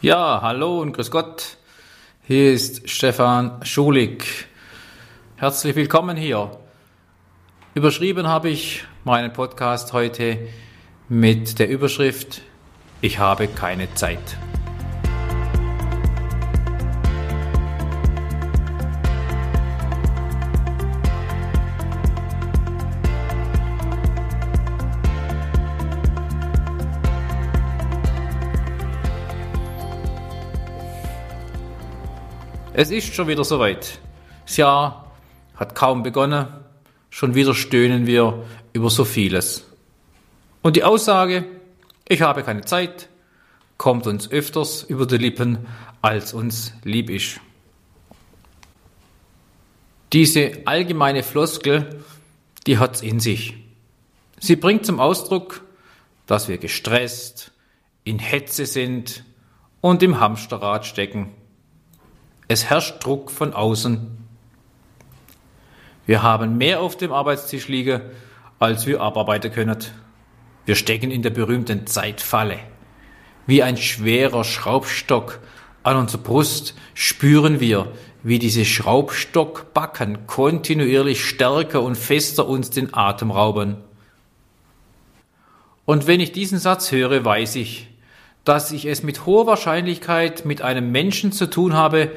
[0.00, 1.56] Ja, hallo und grüß Gott.
[2.22, 4.46] Hier ist Stefan Schulig.
[5.34, 6.52] Herzlich willkommen hier.
[7.74, 10.38] Überschrieben habe ich meinen Podcast heute
[11.08, 12.42] mit der Überschrift
[13.00, 14.38] Ich habe keine Zeit.
[32.80, 33.98] Es ist schon wieder soweit.
[34.46, 35.10] Das Jahr
[35.56, 36.46] hat kaum begonnen.
[37.10, 39.64] Schon wieder stöhnen wir über so vieles.
[40.62, 41.44] Und die Aussage,
[42.08, 43.08] ich habe keine Zeit,
[43.78, 45.66] kommt uns öfters über die Lippen,
[46.02, 47.40] als uns lieb ist.
[50.12, 52.04] Diese allgemeine Floskel,
[52.68, 53.56] die hat's in sich.
[54.38, 55.64] Sie bringt zum Ausdruck,
[56.26, 57.50] dass wir gestresst,
[58.04, 59.24] in Hetze sind
[59.80, 61.34] und im Hamsterrad stecken.
[62.48, 64.16] Es herrscht Druck von außen.
[66.06, 68.00] Wir haben mehr auf dem Arbeitstisch liegen,
[68.58, 69.76] als wir abarbeiten können.
[70.64, 72.58] Wir stecken in der berühmten Zeitfalle.
[73.46, 75.40] Wie ein schwerer Schraubstock
[75.82, 83.30] an unserer Brust spüren wir, wie diese Schraubstockbacken kontinuierlich stärker und fester uns den Atem
[83.30, 83.76] rauben.
[85.84, 87.88] Und wenn ich diesen Satz höre, weiß ich,
[88.44, 92.10] dass ich es mit hoher Wahrscheinlichkeit mit einem Menschen zu tun habe,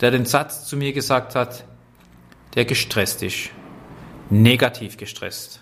[0.00, 1.64] der den Satz zu mir gesagt hat,
[2.54, 3.50] der gestresst ist,
[4.30, 5.60] negativ gestresst.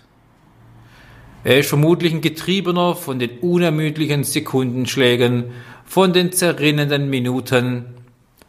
[1.43, 5.51] Er ist vermutlich ein Getriebener von den unermüdlichen Sekundenschlägen,
[5.85, 7.85] von den zerrinnenden Minuten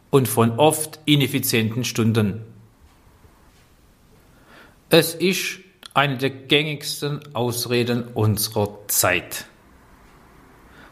[0.09, 2.41] und von oft ineffizienten Stunden.
[4.89, 5.59] Es ist
[5.93, 9.45] eine der gängigsten Ausreden unserer Zeit.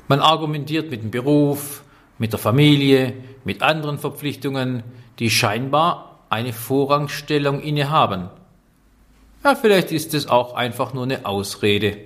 [0.08, 1.84] Man argumentiert mit dem Beruf,
[2.20, 3.14] mit der Familie,
[3.48, 4.84] mit anderen Verpflichtungen,
[5.20, 8.30] die scheinbar eine Vorrangstellung innehaben.
[9.42, 11.98] Ja, vielleicht ist es auch einfach nur eine Ausrede.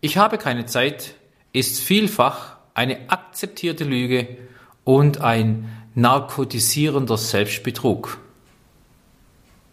[0.00, 1.16] Ich habe keine Zeit
[1.52, 4.38] ist vielfach eine akzeptierte Lüge
[4.84, 8.18] und ein narkotisierender Selbstbetrug.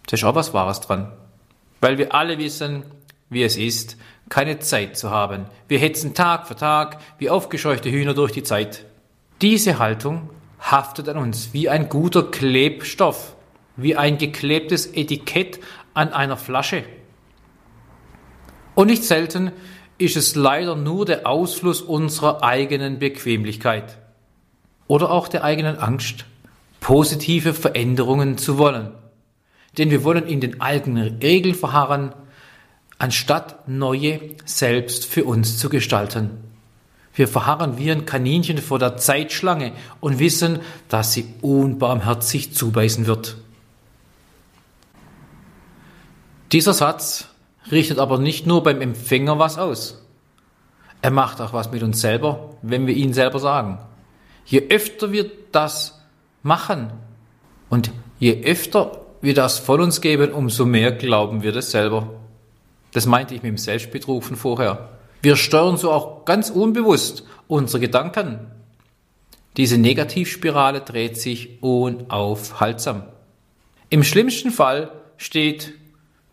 [0.07, 1.13] Da ist auch was Wahres dran.
[1.79, 2.83] Weil wir alle wissen,
[3.29, 3.95] wie es ist,
[4.27, 5.45] keine Zeit zu haben.
[5.69, 8.85] Wir hetzen Tag für Tag wie aufgescheuchte Hühner durch die Zeit.
[9.41, 10.29] Diese Haltung
[10.59, 13.35] haftet an uns wie ein guter Klebstoff,
[13.75, 15.59] wie ein geklebtes Etikett
[15.95, 16.83] an einer Flasche.
[18.75, 19.51] Und nicht selten
[19.97, 23.97] ist es leider nur der Ausfluss unserer eigenen Bequemlichkeit
[24.87, 26.25] oder auch der eigenen Angst,
[26.79, 28.91] positive Veränderungen zu wollen.
[29.77, 32.13] Denn wir wollen in den alten Regeln verharren,
[32.99, 36.50] anstatt neue selbst für uns zu gestalten.
[37.13, 43.37] Wir verharren wie ein Kaninchen vor der Zeitschlange und wissen, dass sie unbarmherzig zubeißen wird.
[46.51, 47.27] Dieser Satz
[47.71, 50.01] richtet aber nicht nur beim Empfänger was aus.
[51.01, 53.79] Er macht auch was mit uns selber, wenn wir ihn selber sagen.
[54.45, 56.01] Je öfter wir das
[56.43, 56.91] machen
[57.69, 62.09] und je öfter wir das von uns geben, umso mehr glauben wir das selber.
[62.93, 64.89] Das meinte ich mit dem Selbstbetrug von vorher.
[65.21, 68.51] Wir steuern so auch ganz unbewusst unsere Gedanken.
[69.57, 73.03] Diese Negativspirale dreht sich unaufhaltsam.
[73.89, 75.73] Im schlimmsten Fall steht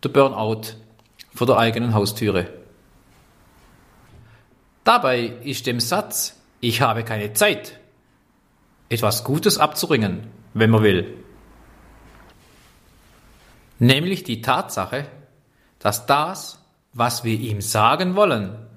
[0.03, 0.61] der Burnout
[1.33, 2.47] vor der eigenen Haustüre.
[4.83, 7.79] Dabei ist dem Satz, ich habe keine Zeit,
[8.87, 11.17] etwas Gutes abzuringen, wenn man will.
[13.77, 15.05] Nämlich die Tatsache,
[15.77, 16.59] dass das,
[16.93, 18.68] was wir ihm sagen wollen,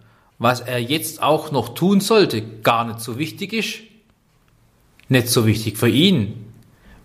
[0.42, 3.78] was er jetzt auch noch tun sollte, gar nicht so wichtig ist.
[5.08, 6.52] Nicht so wichtig für ihn,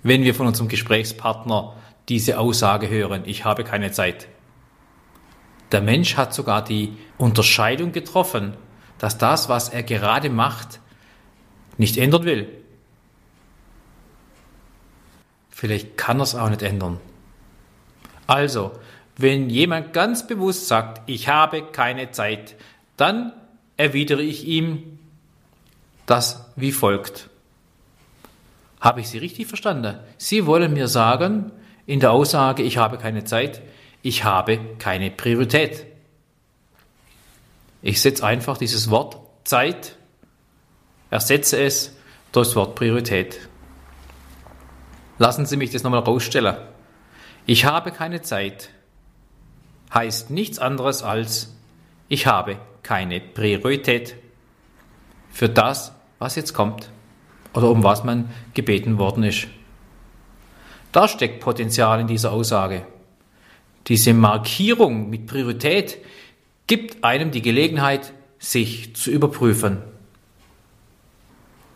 [0.01, 1.75] wenn wir von unserem Gesprächspartner
[2.09, 4.27] diese Aussage hören, ich habe keine Zeit.
[5.71, 8.55] Der Mensch hat sogar die Unterscheidung getroffen,
[8.97, 10.79] dass das, was er gerade macht,
[11.77, 12.47] nicht ändern will.
[15.51, 16.99] Vielleicht kann er es auch nicht ändern.
[18.25, 18.71] Also,
[19.15, 22.55] wenn jemand ganz bewusst sagt, ich habe keine Zeit,
[22.97, 23.33] dann
[23.77, 24.99] erwidere ich ihm
[26.05, 27.29] das wie folgt.
[28.79, 29.99] Habe ich Sie richtig verstanden?
[30.17, 31.51] Sie wollen mir sagen,
[31.85, 33.61] in der Aussage, ich habe keine Zeit,
[34.01, 35.85] ich habe keine Priorität.
[37.81, 39.95] Ich setze einfach dieses Wort Zeit,
[41.09, 41.95] ersetze es
[42.31, 43.39] durch das Wort Priorität.
[45.17, 46.57] Lassen Sie mich das nochmal rausstellen.
[47.45, 48.69] Ich habe keine Zeit
[49.93, 51.55] heißt nichts anderes als,
[52.09, 54.15] ich habe keine Priorität
[55.29, 56.89] für das, was jetzt kommt
[57.53, 59.47] oder um was man gebeten worden ist.
[60.91, 62.85] Da steckt Potenzial in dieser Aussage.
[63.87, 65.97] Diese Markierung mit Priorität
[66.65, 69.81] gibt einem die Gelegenheit, sich zu überprüfen.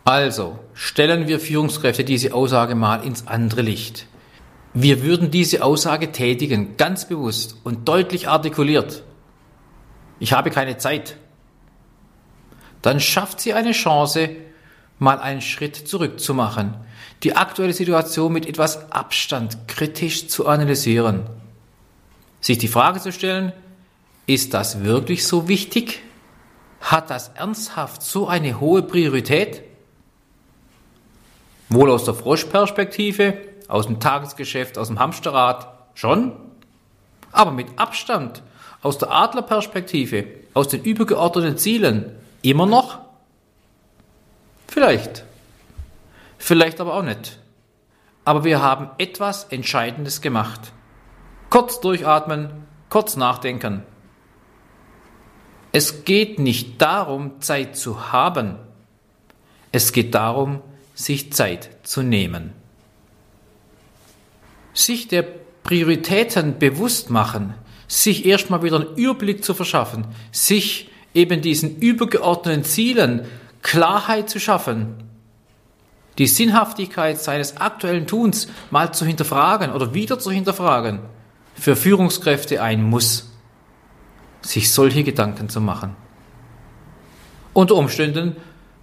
[0.04, 4.06] Also stellen wir Führungskräfte diese Aussage mal ins andere Licht.
[4.74, 9.02] Wir würden diese Aussage tätigen, ganz bewusst und deutlich artikuliert.
[10.22, 11.16] Ich habe keine Zeit.
[12.80, 14.30] Dann schafft sie eine Chance,
[15.00, 16.74] mal einen Schritt zurückzumachen,
[17.24, 21.24] die aktuelle Situation mit etwas Abstand kritisch zu analysieren,
[22.40, 23.52] sich die Frage zu stellen,
[24.28, 26.04] ist das wirklich so wichtig?
[26.80, 29.64] Hat das ernsthaft so eine hohe Priorität?
[31.68, 36.36] Wohl aus der Froschperspektive, aus dem Tagesgeschäft, aus dem Hamsterrad schon,
[37.32, 38.44] aber mit Abstand
[38.82, 42.98] aus der Adlerperspektive, aus den übergeordneten Zielen immer noch?
[44.66, 45.24] Vielleicht.
[46.38, 47.38] Vielleicht aber auch nicht.
[48.24, 50.72] Aber wir haben etwas Entscheidendes gemacht.
[51.50, 52.50] Kurz durchatmen,
[52.88, 53.82] kurz nachdenken.
[55.72, 58.56] Es geht nicht darum, Zeit zu haben.
[59.70, 60.60] Es geht darum,
[60.94, 62.52] sich Zeit zu nehmen.
[64.74, 65.24] Sich der
[65.62, 67.54] Prioritäten bewusst machen,
[67.92, 73.26] sich erstmal wieder einen Überblick zu verschaffen, sich eben diesen übergeordneten Zielen
[73.60, 74.94] Klarheit zu schaffen,
[76.16, 81.00] die Sinnhaftigkeit seines aktuellen Tuns mal zu hinterfragen oder wieder zu hinterfragen,
[81.54, 83.30] für Führungskräfte ein Muss,
[84.40, 85.94] sich solche Gedanken zu machen.
[87.52, 88.36] Unter Umständen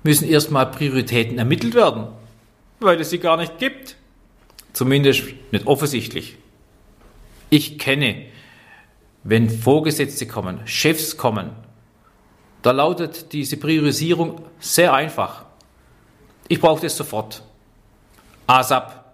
[0.04, 2.10] müssen erstmal Prioritäten ermittelt werden,
[2.80, 3.96] weil es sie gar nicht gibt.
[4.72, 6.38] Zumindest nicht offensichtlich.
[7.50, 8.28] Ich kenne,
[9.24, 11.52] wenn Vorgesetzte kommen, Chefs kommen,
[12.62, 15.46] da lautet diese Priorisierung sehr einfach.
[16.48, 17.44] Ich brauche das sofort.
[18.48, 19.06] ASAP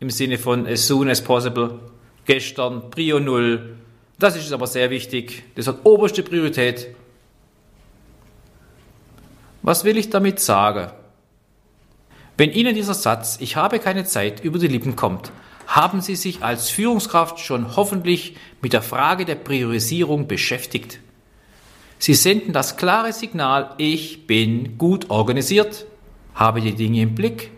[0.00, 1.78] im Sinne von as soon as possible.
[2.24, 3.76] Gestern, Prio 0.
[4.18, 5.44] Das ist aber sehr wichtig.
[5.54, 6.88] Das hat oberste Priorität.
[9.62, 10.90] Was will ich damit sagen?
[12.36, 15.32] Wenn Ihnen dieser Satz, ich habe keine Zeit, über die Lippen kommt,
[15.68, 20.98] haben Sie sich als Führungskraft schon hoffentlich mit der Frage der Priorisierung beschäftigt.
[21.98, 25.84] Sie senden das klare Signal, ich bin gut organisiert,
[26.34, 27.50] habe die Dinge im Blick,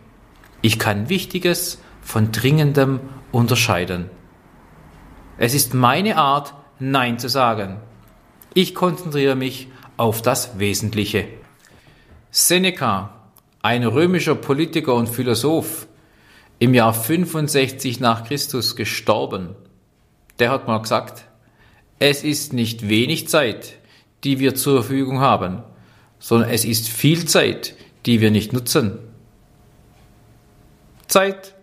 [0.61, 2.99] ich kann Wichtiges von Dringendem
[3.31, 4.11] unterscheiden.
[5.39, 7.77] Es ist meine Art, Nein zu sagen.
[8.55, 11.29] Ich konzentriere mich auf das Wesentliche.
[12.33, 13.15] Seneca,
[13.62, 15.87] ein römischer Politiker und Philosoph,
[16.61, 19.57] im Jahr 65 nach Christus gestorben,
[20.39, 21.25] der hat mal gesagt,
[21.99, 23.79] es ist nicht wenig Zeit,
[24.23, 25.62] die wir zur Verfügung haben,
[26.19, 27.75] sondern es ist viel Zeit,
[28.05, 28.99] die wir nicht nutzen.
[31.09, 31.55] Zeit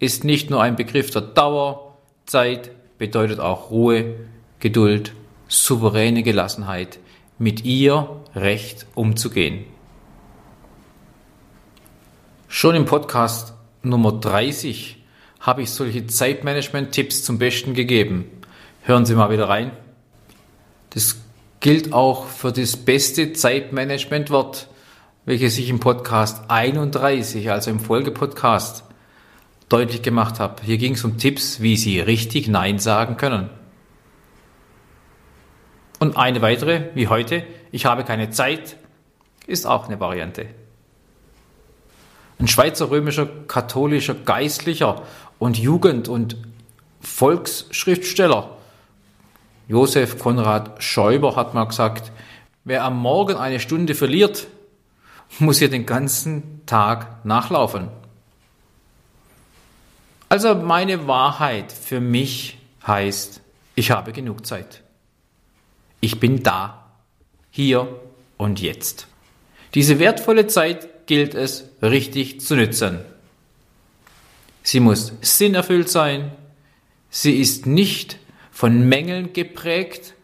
[0.00, 4.16] ist nicht nur ein Begriff der Dauer, Zeit bedeutet auch Ruhe,
[4.58, 5.12] Geduld,
[5.46, 6.98] souveräne Gelassenheit,
[7.38, 9.64] mit ihr recht umzugehen.
[12.48, 15.02] Schon im Podcast Nummer 30
[15.40, 18.26] habe ich solche Zeitmanagement-Tipps zum Besten gegeben.
[18.82, 19.72] Hören Sie mal wieder rein.
[20.90, 21.20] Das
[21.60, 24.68] gilt auch für das beste Zeitmanagement-Wort,
[25.24, 28.84] welches ich im Podcast 31, also im Folgepodcast,
[29.68, 30.62] deutlich gemacht habe.
[30.62, 33.48] Hier ging es um Tipps, wie Sie richtig Nein sagen können.
[36.00, 38.76] Und eine weitere, wie heute, ich habe keine Zeit,
[39.46, 40.46] ist auch eine Variante.
[42.40, 45.02] Ein Schweizer römischer katholischer Geistlicher
[45.38, 46.38] und Jugend- und
[47.02, 48.56] Volksschriftsteller,
[49.68, 52.10] Josef Konrad Schäuber, hat mal gesagt,
[52.64, 54.46] wer am Morgen eine Stunde verliert,
[55.38, 57.88] muss hier den ganzen Tag nachlaufen.
[60.30, 63.42] Also meine Wahrheit für mich heißt,
[63.74, 64.82] ich habe genug Zeit.
[66.00, 66.86] Ich bin da,
[67.50, 67.86] hier
[68.38, 69.08] und jetzt.
[69.74, 73.00] Diese wertvolle Zeit gilt es richtig zu nützen.
[74.62, 76.30] Sie muss sinnerfüllt sein.
[77.08, 78.20] Sie ist nicht
[78.52, 80.14] von Mängeln geprägt,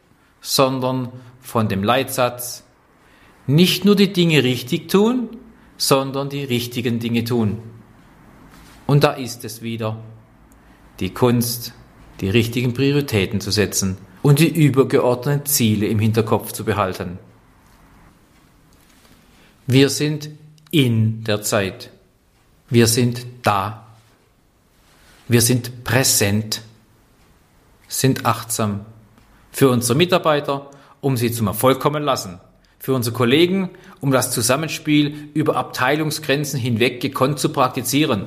[0.41, 2.63] sondern von dem Leitsatz,
[3.49, 5.31] nicht nur die Dinge richtig tun,
[5.77, 7.59] sondern die richtigen Dinge tun.
[8.87, 9.99] Und da ist es wieder,
[11.01, 11.73] die Kunst,
[12.21, 17.19] die richtigen Prioritäten zu setzen und die übergeordneten Ziele im Hinterkopf zu behalten.
[19.67, 20.31] Wir sind
[20.71, 21.91] in der Zeit.
[22.69, 23.87] Wir sind da.
[25.29, 26.63] Wir sind präsent,
[27.89, 28.87] sind achtsam
[29.51, 30.71] für unsere Mitarbeiter,
[31.01, 32.39] um sie zum Erfolg kommen lassen,
[32.79, 33.71] für unsere Kollegen,
[34.01, 38.27] um das Zusammenspiel über Abteilungsgrenzen hinweg gekonnt zu praktizieren.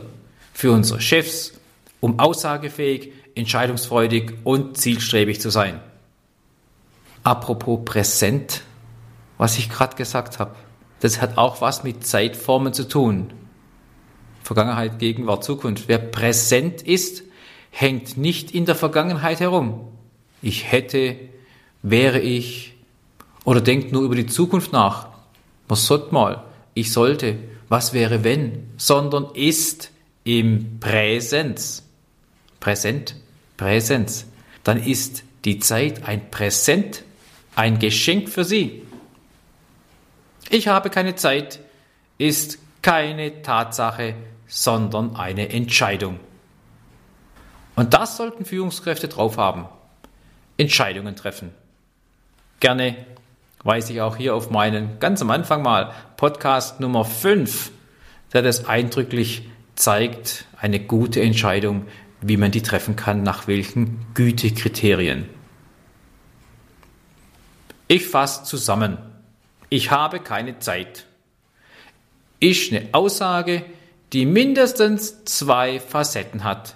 [0.54, 1.54] Für unsere Chefs,
[2.02, 5.80] um aussagefähig, entscheidungsfreudig und zielstrebig zu sein.
[7.24, 8.64] Apropos präsent,
[9.38, 10.56] was ich gerade gesagt habe,
[11.00, 13.32] das hat auch was mit Zeitformen zu tun.
[14.44, 15.88] Vergangenheit, Gegenwart, Zukunft.
[15.88, 17.24] Wer präsent ist,
[17.72, 19.88] hängt nicht in der Vergangenheit herum.
[20.42, 21.16] Ich hätte,
[21.84, 22.74] wäre ich
[23.44, 25.08] oder denkt nur über die Zukunft nach.
[25.68, 27.38] Man sollte mal, ich sollte,
[27.68, 29.92] was wäre wenn, sondern ist
[30.24, 31.84] im Präsenz.
[32.60, 33.16] Präsent,
[33.58, 34.26] Präsenz.
[34.64, 37.04] Dann ist die Zeit ein Präsent,
[37.56, 38.82] ein Geschenk für Sie.
[40.50, 41.60] Ich habe keine Zeit
[42.18, 44.16] ist keine Tatsache,
[44.48, 46.20] sondern eine Entscheidung.
[47.76, 49.66] Und das sollten Führungskräfte drauf haben.
[50.58, 51.52] Entscheidungen treffen.
[52.60, 52.98] Gerne
[53.64, 57.72] weise ich auch hier auf meinen ganz am Anfang mal Podcast Nummer 5,
[58.34, 61.86] der das eindrücklich zeigt, eine gute Entscheidung,
[62.22, 65.30] wie man die treffen kann, nach welchen Gütekriterien.
[67.88, 68.98] Ich fasse zusammen.
[69.70, 71.06] Ich habe keine Zeit.
[72.40, 73.64] Ist eine Aussage,
[74.14, 76.76] die mindestens zwei Facetten hat.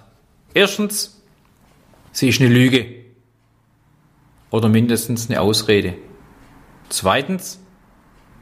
[0.52, 1.20] Erstens,
[2.12, 2.86] sie ist eine Lüge
[4.50, 5.94] oder mindestens eine Ausrede.
[6.88, 7.58] Zweitens,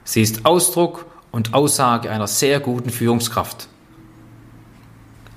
[0.04, 3.68] sie ist Ausdruck und Aussage einer sehr guten Führungskraft.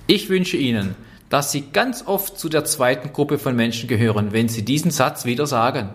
[0.07, 0.95] Ich wünsche Ihnen,
[1.29, 5.25] dass Sie ganz oft zu der zweiten Gruppe von Menschen gehören, wenn Sie diesen Satz
[5.25, 5.89] wieder sagen.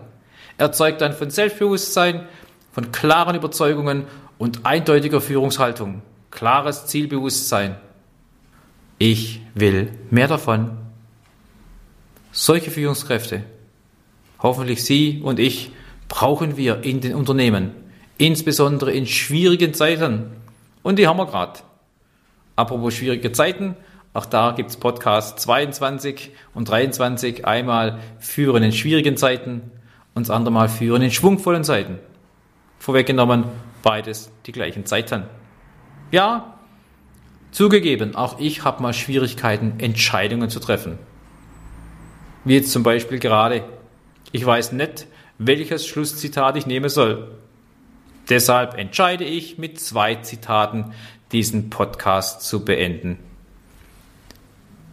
[0.58, 2.26] Er zeugt dann von Selbstbewusstsein,
[2.72, 4.04] von klaren Überzeugungen
[4.38, 7.76] und eindeutiger Führungshaltung, klares Zielbewusstsein.
[8.98, 10.76] Ich will mehr davon.
[12.32, 13.44] Solche Führungskräfte,
[14.38, 15.72] hoffentlich Sie und ich,
[16.08, 17.72] brauchen wir in den Unternehmen,
[18.18, 20.26] insbesondere in schwierigen Zeiten.
[20.82, 21.60] Und die haben wir gerade.
[22.56, 23.76] Apropos schwierige Zeiten,
[24.12, 27.46] auch da gibt es Podcast 22 und 23.
[27.46, 29.70] Einmal führen in schwierigen Zeiten
[30.14, 31.98] und das andere Mal führen in schwungvollen Zeiten.
[32.80, 33.44] Vorweggenommen,
[33.82, 35.24] beides die gleichen Zeiten.
[36.10, 36.58] Ja,
[37.52, 40.98] zugegeben, auch ich habe mal Schwierigkeiten, Entscheidungen zu treffen.
[42.44, 43.64] Wie jetzt zum Beispiel gerade.
[44.32, 45.06] Ich weiß nicht,
[45.36, 47.30] welches Schlusszitat ich nehmen soll.
[48.30, 50.94] Deshalb entscheide ich, mit zwei Zitaten
[51.32, 53.18] diesen Podcast zu beenden.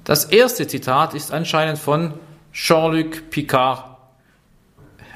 [0.03, 2.15] Das erste Zitat ist anscheinend von
[2.51, 3.96] Jean-Luc Picard.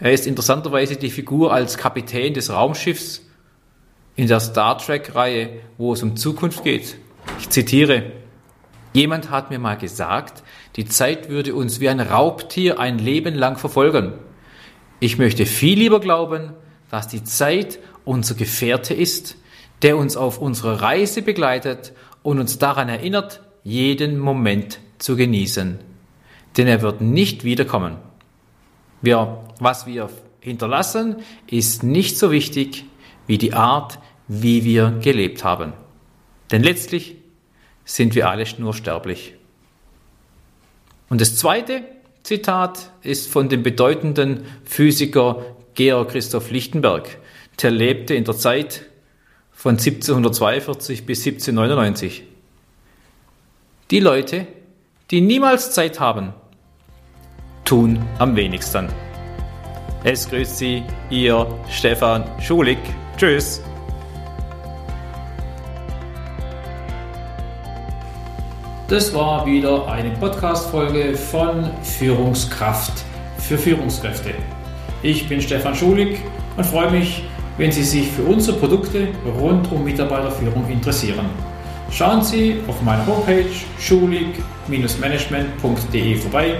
[0.01, 3.21] Er ist interessanterweise die Figur als Kapitän des Raumschiffs
[4.15, 6.97] in der Star Trek-Reihe, wo es um Zukunft geht.
[7.39, 8.11] Ich zitiere,
[8.93, 10.43] Jemand hat mir mal gesagt,
[10.75, 14.13] die Zeit würde uns wie ein Raubtier ein Leben lang verfolgen.
[14.99, 16.51] Ich möchte viel lieber glauben,
[16.89, 19.37] dass die Zeit unser Gefährte ist,
[19.81, 25.79] der uns auf unserer Reise begleitet und uns daran erinnert, jeden Moment zu genießen.
[26.57, 28.10] Denn er wird nicht wiederkommen.
[29.01, 31.17] Wir, was wir hinterlassen,
[31.47, 32.85] ist nicht so wichtig
[33.27, 35.73] wie die Art, wie wir gelebt haben.
[36.51, 37.15] Denn letztlich
[37.85, 39.35] sind wir alle nur sterblich.
[41.09, 41.83] Und das zweite,
[42.23, 45.43] Zitat ist von dem bedeutenden Physiker
[45.73, 47.17] Georg Christoph Lichtenberg.
[47.61, 48.85] Der lebte in der Zeit
[49.51, 52.23] von 1742 bis 1799.
[53.89, 54.47] Die Leute,
[55.09, 56.33] die niemals Zeit haben,
[57.71, 58.89] tun am wenigsten.
[60.03, 62.77] Es grüßt Sie, Ihr Stefan Schulig.
[63.15, 63.61] Tschüss.
[68.89, 72.91] Das war wieder eine Podcast-Folge von Führungskraft
[73.37, 74.31] für Führungskräfte.
[75.01, 76.19] Ich bin Stefan Schulig
[76.57, 77.23] und freue mich,
[77.57, 79.07] wenn Sie sich für unsere Produkte
[79.39, 81.29] rund um Mitarbeiterführung interessieren.
[81.89, 83.45] Schauen Sie auf meiner Homepage
[83.79, 86.57] schulig-management.de vorbei.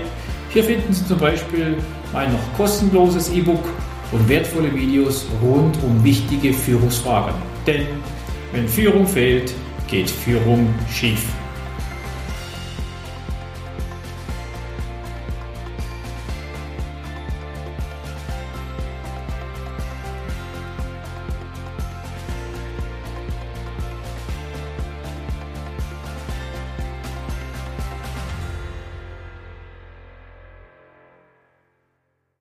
[0.53, 1.77] Hier finden Sie zum Beispiel
[2.12, 3.63] mein noch kostenloses E-Book
[4.12, 7.34] und wertvolle Videos rund um wichtige Führungsfragen.
[7.65, 7.88] Denn
[8.51, 9.53] wenn Führung fehlt,
[9.88, 11.25] geht Führung schief.